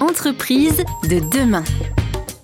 [0.00, 1.64] Entreprise de demain.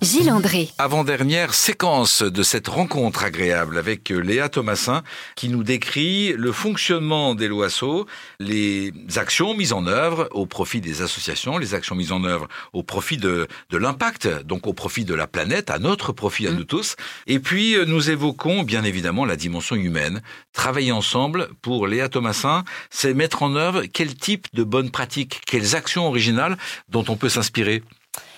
[0.05, 0.69] Gilles André.
[0.77, 5.01] Avant-dernière séquence de cette rencontre agréable avec Léa Thomasin
[5.35, 8.05] qui nous décrit le fonctionnement des LOASO,
[8.39, 12.83] les actions mises en œuvre au profit des associations, les actions mises en œuvre au
[12.83, 16.65] profit de, de l'impact, donc au profit de la planète, à notre profit à nous
[16.65, 16.95] tous.
[17.25, 20.21] Et puis nous évoquons bien évidemment la dimension humaine.
[20.53, 25.75] Travailler ensemble pour Léa Thomasin, c'est mettre en œuvre quel type de bonnes pratiques, quelles
[25.75, 26.57] actions originales
[26.89, 27.81] dont on peut s'inspirer?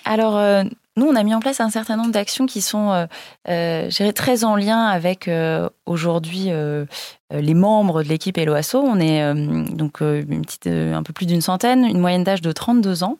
[0.06, 0.64] Alors, euh,
[0.98, 3.06] nous, on a mis en place un certain nombre d'actions qui sont, euh,
[3.48, 6.86] euh, très en lien avec euh, aujourd'hui euh,
[7.31, 8.80] les membres de l'équipe Eloasso.
[8.80, 9.34] On est
[9.73, 13.17] donc une petite, un peu plus d'une centaine, une moyenne d'âge de 32 ans.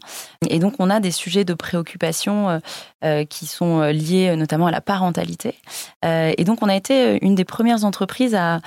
[0.49, 2.61] Et donc, on a des sujets de préoccupation
[3.30, 5.55] qui sont liés notamment à la parentalité.
[6.03, 8.59] et donc, on a été une des premières entreprises à,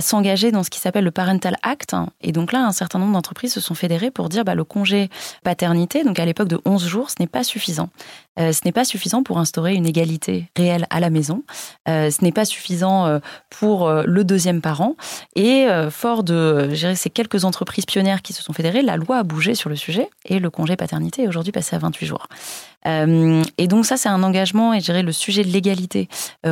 [0.00, 1.94] s'engager dans ce qui s'appelle le Parental Act.
[2.20, 5.10] Et donc là, un certain nombre d'entreprises se sont fédérées pour dire bah, le congé
[5.44, 7.90] paternité, donc à l'époque de 11 jours, ce n'est pas suffisant.
[8.36, 11.44] ce n'est pas suffisant pour instaurer une égalité réelle à la maison.
[11.86, 14.87] ce n'est pas suffisant pour euh, le deuxième parent.
[15.34, 19.22] Et euh, fort de ces quelques entreprises pionnières qui se sont fédérées, la loi a
[19.22, 22.26] bougé sur le sujet et le congé paternité est aujourd'hui passé à 28 jours.
[22.86, 26.08] Euh, et donc ça, c'est un engagement, et dirais le sujet de l'égalité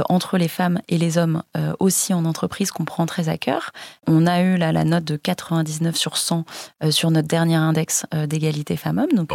[0.09, 1.43] entre les femmes et les hommes
[1.79, 3.71] aussi en entreprise qu'on prend très à cœur.
[4.07, 6.45] On a eu là, la note de 99 sur 100
[6.91, 9.13] sur notre dernier index d'égalité femmes-hommes.
[9.15, 9.31] Donc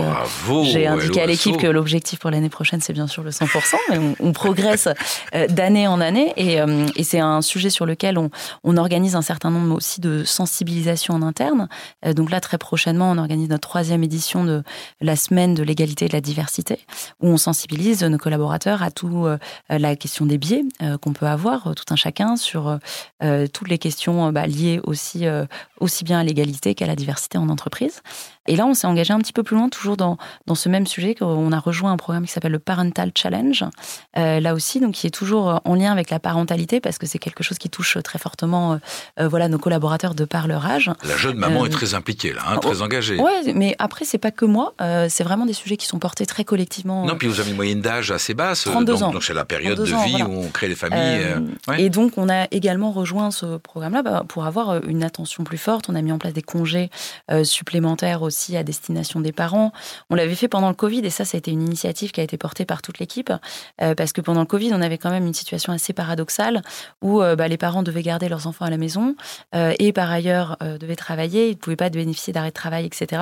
[0.64, 4.00] j'ai indiqué à l'équipe que l'objectif pour l'année prochaine, c'est bien sûr le 100%, mais
[4.20, 4.90] on, progresse
[5.50, 6.34] d'année en année.
[6.36, 6.60] Et,
[6.96, 8.30] et c'est un sujet sur lequel on,
[8.64, 11.68] on, organise un certain nombre aussi de sensibilisation en interne.
[12.06, 14.64] Euh, donc là, très prochainement, on organise notre troisième édition de
[15.00, 16.80] la semaine de l'égalité et de la diversité,
[17.22, 19.38] où on sensibilise nos collaborateurs à tout euh,
[19.70, 22.80] la question des biais euh, qu'on peut avoir, tout un chacun, sur
[23.54, 25.26] toutes les questions bah, liées aussi,
[25.80, 28.02] aussi bien à l'égalité qu'à la diversité en entreprise.
[28.48, 30.88] Et là, on s'est engagé un petit peu plus loin, toujours dans, dans ce même
[30.88, 33.64] sujet, qu'on a rejoint un programme qui s'appelle le Parental Challenge,
[34.16, 37.44] là aussi, donc qui est toujours en lien avec la parentalité, parce que c'est quelque
[37.44, 38.80] chose qui touche très fortement
[39.18, 40.92] voilà, nos collaborateurs de par leur âge.
[41.04, 43.18] La jeune maman est euh, très impliquée, là, hein, très oh, engagée.
[43.20, 44.74] Oui, mais après, c'est pas que moi.
[44.82, 47.06] Euh, c'est vraiment des sujets qui sont portés très collectivement.
[47.06, 48.64] Non, puis vous avez une moyenne d'âge assez basse.
[48.64, 49.12] 32 donc, ans.
[49.12, 51.22] Donc c'est la période de vie où on crée les familles.
[51.78, 55.90] Et donc, on a également rejoint ce programme-là bah, pour avoir une attention plus forte.
[55.90, 56.90] On a mis en place des congés
[57.44, 59.72] supplémentaires aussi à destination des parents.
[60.10, 62.24] On l'avait fait pendant le Covid et ça, ça a été une initiative qui a
[62.24, 63.32] été portée par toute l'équipe
[63.78, 66.62] parce que pendant le Covid, on avait quand même une situation assez paradoxale
[67.02, 69.16] où bah, les parents devaient garder leurs enfants à la maison
[69.54, 72.86] euh, et par ailleurs euh, devaient travailler, ils ne pouvaient pas bénéficier d'arrêt de travail,
[72.86, 73.22] etc.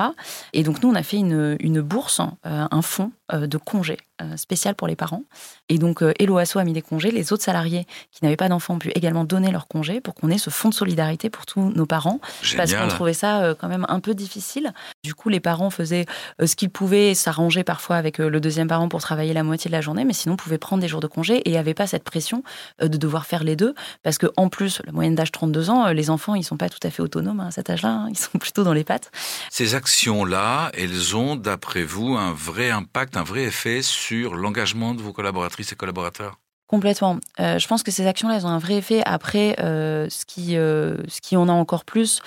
[0.52, 4.36] Et donc nous, on a fait une, une bourse, euh, un fonds de congés euh,
[4.36, 5.22] spécial pour les parents.
[5.68, 7.10] Et donc, euh, Eloasso a mis des congés.
[7.10, 10.30] Les autres salariés qui n'avaient pas d'enfants ont pu également donner leurs congés pour qu'on
[10.30, 12.20] ait ce fonds de solidarité pour tous nos parents.
[12.56, 14.72] Parce qu'on trouvait ça euh, quand même un peu difficile.
[15.04, 16.06] Du coup, les parents faisaient
[16.44, 19.80] ce qu'ils pouvaient, s'arranger parfois avec le deuxième parent pour travailler la moitié de la
[19.80, 22.42] journée, mais sinon, pouvaient prendre des jours de congés et n'avaient pas cette pression
[22.80, 23.74] de devoir faire les deux.
[24.02, 26.78] Parce que en plus, la moyenne d'âge 32 ans, les enfants, ils sont pas tout
[26.82, 27.90] à fait autonomes à cet âge-là.
[27.90, 28.08] Hein.
[28.10, 29.10] Ils sont plutôt dans les pattes.
[29.50, 35.02] Ces actions-là, elles ont, d'après vous, un vrai impact, un vrai effet sur l'engagement de
[35.02, 36.38] vos collaboratrices et collaborateurs?
[36.70, 37.18] Complètement.
[37.40, 39.02] Euh, je pense que ces actions-là, elles ont un vrai effet.
[39.04, 42.20] Après, euh, ce, qui, euh, ce qui en a encore plus,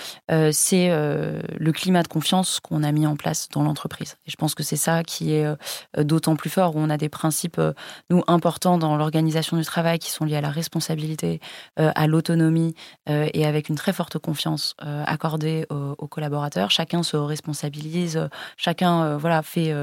[0.52, 4.18] c'est le climat de confiance qu'on a mis en place dans l'entreprise.
[4.26, 5.46] Et je pense que c'est ça qui est
[5.98, 7.62] d'autant plus fort, où on a des principes,
[8.10, 11.40] nous, importants dans l'organisation du travail qui sont liés à la responsabilité,
[11.78, 12.76] à l'autonomie
[13.08, 16.70] et avec une très forte confiance accordée aux, collaborateurs.
[16.70, 18.28] Chacun se responsabilise,
[18.58, 19.74] chacun voilà, fait,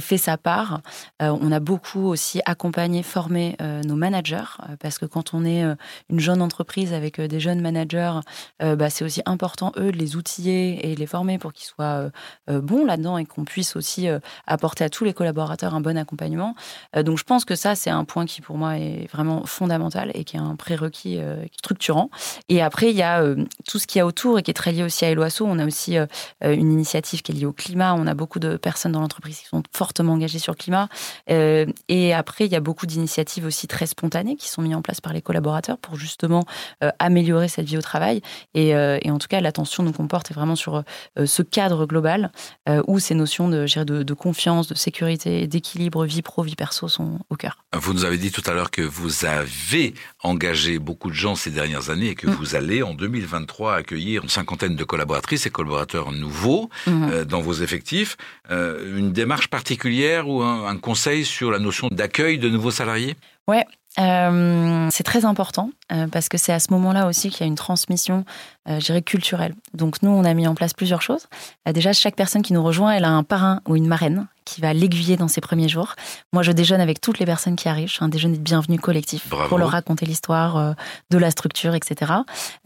[0.00, 0.80] fait sa part.
[1.20, 5.74] on a beaucoup aussi accompagné, formé nos managers, euh, parce que quand on est euh,
[6.10, 8.20] une jeune entreprise avec euh, des jeunes managers,
[8.60, 12.10] bah, c'est aussi important, eux, de les outiller et les former pour qu'ils soient
[12.48, 14.08] bons là-dedans et qu'on puisse aussi
[14.46, 16.54] apporter à tous les collaborateurs un bon accompagnement.
[16.96, 20.24] donc je pense que ça, c'est un point qui pour moi est vraiment fondamental et
[20.24, 21.18] qui est un prérequis
[21.58, 22.10] structurant.
[22.48, 23.22] Et après, il y a
[23.66, 25.44] tout ce qu'il y a autour et qui est très lié aussi à Eloasso.
[25.46, 25.96] On a aussi
[26.40, 27.94] une initiative qui est liée au climat.
[27.94, 30.88] On a beaucoup de personnes dans l'entreprise qui sont fortement engagées sur le climat.
[31.28, 35.00] et après, il y a beaucoup d'initiatives aussi très spontanés qui sont mis en place
[35.00, 36.44] par les collaborateurs pour justement
[36.82, 38.20] euh, améliorer cette vie au travail.
[38.54, 40.76] Et, euh, et en tout cas, l'attention nous comporte est vraiment sur
[41.18, 42.30] euh, ce cadre global
[42.86, 47.18] où ces notions de, de, de confiance, de sécurité, d'équilibre, vie pro, vie perso sont
[47.30, 47.58] au cœur.
[47.74, 51.50] Vous nous avez dit tout à l'heure que vous avez engagé beaucoup de gens ces
[51.50, 52.34] dernières années et que mm.
[52.34, 57.24] vous allez en 2023 accueillir une cinquantaine de collaboratrices et collaborateurs nouveaux mm-hmm.
[57.24, 58.16] dans vos effectifs.
[58.50, 63.14] une démarche particulière particulière ou un, conseil sur la notion d'accueil de nouveaux salariés?
[63.46, 63.64] Ouais,
[64.00, 67.46] euh, c'est très important euh, parce que c'est à ce moment-là aussi qu'il y a
[67.46, 68.24] une transmission,
[68.68, 69.54] euh, je dirais, culturelle.
[69.72, 71.28] Donc nous, on a mis en place plusieurs choses.
[71.72, 74.72] déjà, chaque personne qui nous rejoint, elle a un parrain ou une marraine qui va
[74.72, 75.94] l'aiguiller dans ses premiers jours.
[76.32, 77.88] Moi, je déjeune avec toutes les personnes qui arrivent.
[77.88, 80.74] Je fais un déjeuner de bienvenue collectif pour leur raconter l'histoire
[81.10, 82.12] de la structure, etc.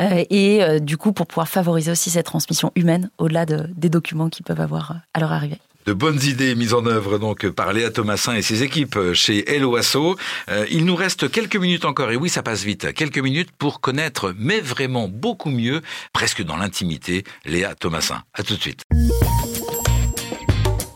[0.00, 4.46] et du coup, pour pouvoir favoriser aussi cette transmission humaine au-delà de, des documents qu'ils
[4.46, 8.34] peuvent avoir à leur arrivée de bonnes idées mises en œuvre donc par Léa Thomasin
[8.34, 10.16] et ses équipes chez Hello Asso.
[10.48, 13.80] Euh, il nous reste quelques minutes encore, et oui, ça passe vite, quelques minutes pour
[13.80, 18.22] connaître, mais vraiment beaucoup mieux, presque dans l'intimité, Léa Thomasin.
[18.34, 18.82] À tout de suite.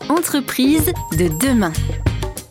[0.09, 1.71] Entreprise de demain.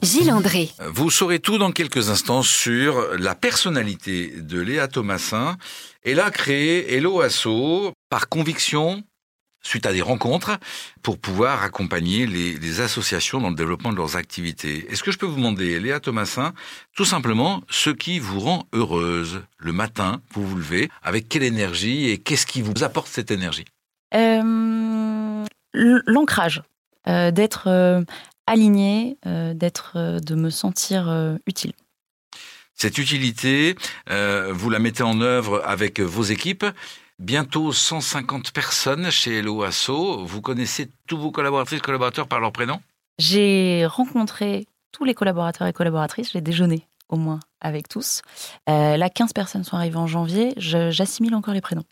[0.02, 0.70] Gilles André.
[0.94, 5.58] Vous saurez tout dans quelques instants sur la personnalité de Léa Thomasin.
[6.02, 9.02] Elle a créé Hello Asso par conviction,
[9.62, 10.58] suite à des rencontres
[11.02, 14.86] pour pouvoir accompagner les, associations dans le développement de leurs activités.
[14.90, 16.54] Est-ce que je peux vous demander, Léa Thomasin,
[16.96, 22.08] tout simplement ce qui vous rend heureuse le matin, vous vous levez, avec quelle énergie
[22.08, 23.64] et qu'est-ce qui vous apporte cette énergie?
[24.14, 26.62] Euh, L'ancrage,
[27.06, 28.02] euh, d'être euh,
[28.46, 31.72] aligné, d'être, de me sentir utile.
[32.74, 33.76] Cette utilité,
[34.08, 36.64] vous la mettez en œuvre avec vos équipes
[37.20, 40.25] bientôt 150 personnes chez Hello Asso.
[40.25, 42.81] Vous connaissez tous vos collaboratrices et collaborateurs par leur prénom?
[43.19, 48.22] J'ai rencontré tous les collaborateurs et collaboratrices, j'ai déjeuné au moins avec tous.
[48.69, 51.84] Euh, là, 15 personnes sont arrivées en janvier, j'assimile encore les prénoms.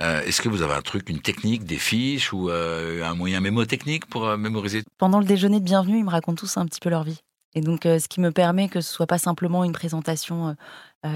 [0.00, 3.40] Euh, est-ce que vous avez un truc, une technique, des fiches ou euh, un moyen
[3.40, 4.82] mémotechnique pour euh, mémoriser?
[4.98, 7.20] Pendant le déjeuner de bienvenue, ils me racontent tous un petit peu leur vie.
[7.54, 10.56] Et donc, ce qui me permet que ce soit pas simplement une présentation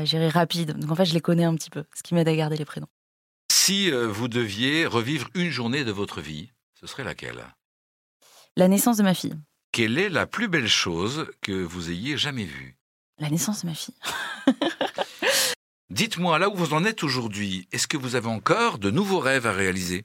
[0.04, 0.78] gérée rapide.
[0.78, 2.64] Donc, en fait, je les connais un petit peu, ce qui m'aide à garder les
[2.64, 2.86] prénoms.
[3.68, 7.44] Si euh, vous deviez revivre une journée de votre vie, ce serait laquelle?
[8.56, 9.38] La naissance de ma fille.
[9.72, 12.78] Quelle est la plus belle chose que vous ayez jamais vue?
[13.18, 13.94] La naissance de ma fille.
[15.90, 19.46] Dites-moi, là où vous en êtes aujourd'hui, est-ce que vous avez encore de nouveaux rêves
[19.46, 20.02] à réaliser?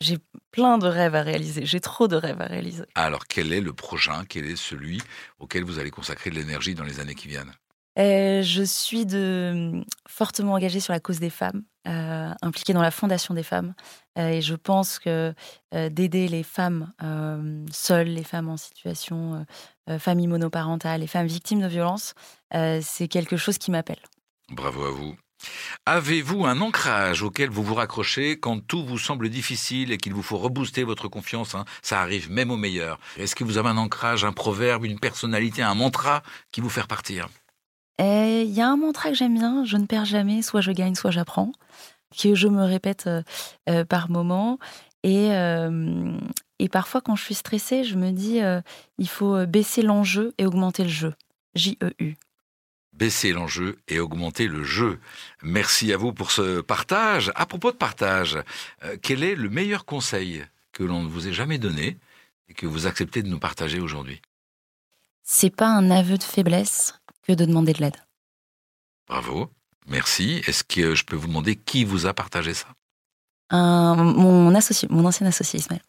[0.00, 0.18] J'ai
[0.50, 2.82] plein de rêves à réaliser, j'ai trop de rêves à réaliser.
[2.96, 4.24] Alors quel est le prochain?
[4.28, 5.00] Quel est celui
[5.38, 7.54] auquel vous allez consacrer de l'énergie dans les années qui viennent?
[7.98, 9.06] Euh, je suis
[10.08, 13.74] fortement engagée sur la cause des femmes, euh, impliquée dans la fondation des femmes.
[14.18, 15.34] Euh, et je pense que
[15.72, 16.92] d'aider les femmes
[17.70, 19.46] seules, les femmes en situation
[19.98, 22.14] famille monoparentale, les femmes victimes de violences,
[22.52, 24.00] c'est quelque chose qui m'appelle.
[24.48, 25.16] Bravo à vous.
[25.84, 30.22] Avez-vous un ancrage auquel vous vous raccrochez quand tout vous semble difficile et qu'il vous
[30.22, 31.66] faut rebooster votre confiance hein?
[31.82, 32.98] Ça arrive même au meilleur.
[33.18, 36.22] Est-ce que vous avez un ancrage, un proverbe, une personnalité, un mantra
[36.52, 36.80] qui vous fait
[37.96, 40.72] partir il y a un mantra que j'aime bien, je ne perds jamais, soit je
[40.72, 41.52] gagne, soit j'apprends,
[42.16, 43.22] que je me répète euh,
[43.68, 44.58] euh, par moment.
[45.02, 46.16] Et, euh,
[46.58, 48.40] et parfois, quand je suis stressée, je me dis,
[48.98, 51.14] il faut baisser l'enjeu et augmenter le jeu.
[51.54, 52.16] J-E-U.
[52.92, 54.98] Baisser l'enjeu et augmenter le jeu.
[55.42, 57.30] Merci à vous pour ce partage.
[57.36, 58.38] À propos de partage,
[59.02, 61.98] quel est le meilleur conseil que l'on ne vous ait jamais donné
[62.48, 64.20] et que vous acceptez de nous partager aujourd'hui?
[65.22, 67.96] C'est pas un aveu de faiblesse, que de demander de l'aide.
[69.08, 69.50] Bravo,
[69.88, 70.42] merci.
[70.46, 72.68] Est-ce que je peux vous demander qui vous a partagé ça?
[73.52, 75.82] Mon, associé, mon ancien associé Ismaël.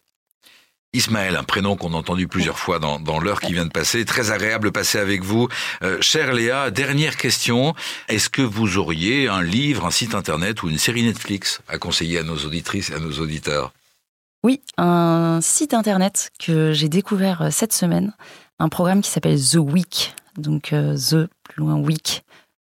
[0.94, 4.06] Ismaël, un prénom qu'on a entendu plusieurs fois dans, l'heure qui vient de passer.
[4.06, 5.48] Très agréable de passer avec vous.
[5.84, 7.76] Euh, chère Léa, dernière question.
[8.08, 12.20] Est-ce que vous auriez un livre, un site internet ou une série Netflix à conseiller
[12.20, 13.74] à nos auditrices et à nos auditeurs?
[14.44, 18.14] Oui, un site internet que j'ai découvert euh, cette semaine.
[18.60, 22.24] Un programme qui s'appelle The Week donc euh, The, plus loin Week,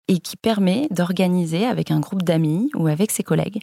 [0.08, 3.62] et qui permet d'organiser avec un groupe d'amis ou avec ses collègues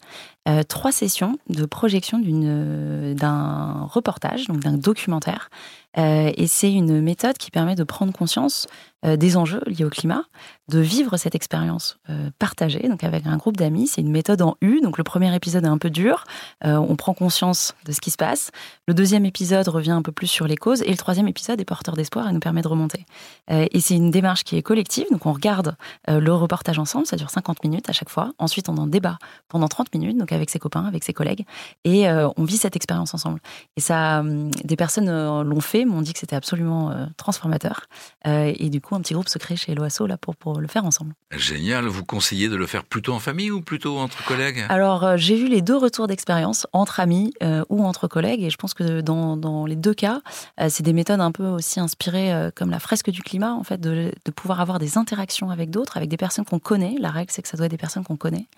[0.48, 5.50] euh, trois sessions de projection euh, d'un reportage, donc d'un documentaire.
[5.96, 8.66] Et c'est une méthode qui permet de prendre conscience
[9.04, 10.24] des enjeux liés au climat,
[10.68, 13.86] de vivre cette expérience euh, partagée, donc avec un groupe d'amis.
[13.86, 14.80] C'est une méthode en U.
[14.82, 16.24] Donc le premier épisode est un peu dur.
[16.64, 18.50] Euh, on prend conscience de ce qui se passe.
[18.86, 20.82] Le deuxième épisode revient un peu plus sur les causes.
[20.82, 23.06] Et le troisième épisode est porteur d'espoir et nous permet de remonter.
[23.50, 25.06] Euh, et c'est une démarche qui est collective.
[25.10, 25.76] Donc on regarde
[26.06, 27.06] le reportage ensemble.
[27.06, 28.32] Ça dure 50 minutes à chaque fois.
[28.38, 29.18] Ensuite, on en débat
[29.48, 31.44] pendant 30 minutes, donc avec ses copains, avec ses collègues.
[31.84, 33.40] Et on vit cette expérience ensemble.
[33.76, 34.22] Et ça,
[34.64, 37.86] des personnes l'ont fait, m'ont dit que c'était absolument transformateur.
[38.24, 40.84] et du coup, un petit groupe se crée chez l'OASO là pour, pour le faire
[40.84, 41.14] ensemble.
[41.32, 41.86] Génial.
[41.86, 44.64] Vous conseillez de le faire plutôt en famille ou plutôt entre collègues?
[44.68, 48.50] Alors, euh, j'ai vu les deux retours d'expérience, entre amis euh, ou entre collègues, et
[48.50, 50.20] je pense que dans, dans les deux cas,
[50.60, 53.80] euh, c'est des méthodes un peu aussi inspirées comme la fresque du climat, en fait,
[53.80, 56.96] de, de pouvoir avoir des interactions avec d'autres, avec des personnes qu'on connaît.
[57.00, 58.48] La règle, c'est que ça doit être des personnes qu'on connaît.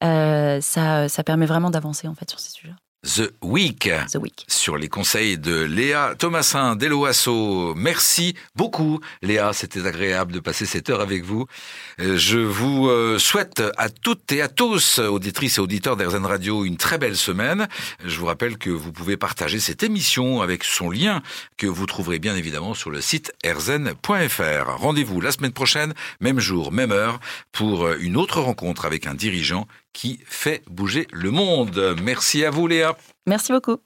[0.00, 2.74] ça, ça permet vraiment d'avancer, en fait, sur ces sujets.
[3.06, 3.88] The Week.
[4.10, 4.44] The Week.
[4.48, 7.72] Sur les conseils de Léa Thomasin d'Eloasso.
[7.76, 9.52] Merci beaucoup, Léa.
[9.52, 11.46] C'était agréable de passer cette heure avec vous.
[12.00, 16.64] Euh, je vous euh, souhaite à toutes et à tous, auditrices et auditeurs d'Airzen Radio,
[16.64, 17.68] une très belle semaine.
[18.04, 21.22] Je vous rappelle que vous pouvez partager cette émission avec son lien
[21.56, 24.78] que vous trouverez bien évidemment sur le site erzen.fr.
[24.78, 27.20] Rendez-vous la semaine prochaine, même jour, même heure,
[27.52, 31.96] pour une autre rencontre avec un dirigeant qui fait bouger le monde.
[32.02, 32.98] Merci à vous Léa.
[33.26, 33.78] Merci beaucoup.